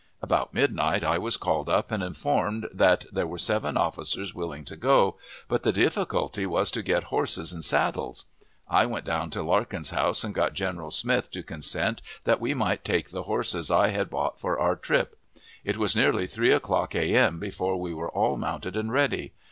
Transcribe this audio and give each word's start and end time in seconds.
About 0.19 0.51
midnight 0.51 1.03
I 1.03 1.19
was 1.19 1.37
called 1.37 1.69
up 1.69 1.91
and 1.91 2.01
informed 2.01 2.67
that 2.73 3.05
there 3.11 3.27
were 3.27 3.37
seven 3.37 3.77
officers 3.77 4.33
willing 4.33 4.65
to 4.65 4.75
go, 4.75 5.19
but 5.47 5.61
the 5.61 5.71
difficulty 5.71 6.47
was 6.47 6.71
to 6.71 6.81
get 6.81 7.03
horses 7.13 7.53
and 7.53 7.63
saddles. 7.63 8.25
I 8.67 8.87
went 8.87 9.05
down 9.05 9.29
to 9.29 9.43
Larkin's 9.43 9.91
house 9.91 10.23
and 10.23 10.33
got 10.33 10.55
General 10.55 10.89
Smith 10.89 11.29
to 11.33 11.43
consent 11.43 12.01
that 12.23 12.41
we 12.41 12.55
might 12.55 12.83
take 12.83 13.11
the 13.11 13.21
horses 13.29 13.69
I 13.69 13.89
had 13.89 14.09
bought 14.09 14.39
for 14.39 14.59
our 14.59 14.75
trip. 14.75 15.19
It 15.63 15.77
was 15.77 15.95
nearly 15.95 16.25
three 16.25 16.51
o'clock 16.51 16.95
a.m. 16.95 17.37
before 17.37 17.79
we 17.79 17.93
were 17.93 18.09
all 18.09 18.37
mounted 18.37 18.75
and 18.75 18.91
ready. 18.91 19.33